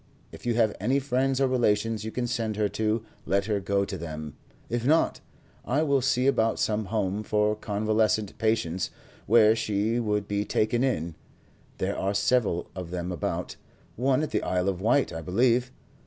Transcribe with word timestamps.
If 0.31 0.47
you 0.47 0.55
have 0.55 0.75
any 0.79 0.97
friends 0.97 1.39
or 1.39 1.45
relations 1.47 2.03
you 2.03 2.09
can 2.09 2.25
send 2.25 2.55
her 2.55 2.67
to, 2.69 3.05
let 3.27 3.45
her 3.45 3.59
go 3.59 3.85
to 3.85 3.99
them; 3.99 4.35
if 4.67 4.83
not, 4.83 5.21
I 5.63 5.83
will 5.83 6.01
see 6.01 6.25
about 6.25 6.57
some 6.57 6.85
home 6.85 7.21
for 7.21 7.55
convalescent 7.55 8.35
patients 8.39 8.89
where 9.27 9.55
she 9.55 9.99
would 9.99 10.27
be 10.27 10.43
taken 10.43 10.83
in. 10.83 11.13
There 11.77 11.95
are 11.95 12.15
several 12.15 12.71
of 12.75 12.89
them 12.89 13.11
about; 13.11 13.57
one 13.95 14.23
at 14.23 14.31
the 14.31 14.41
Isle 14.41 14.69
of 14.69 14.81
Wight, 14.81 15.13
I 15.13 15.21
believe. 15.21 15.71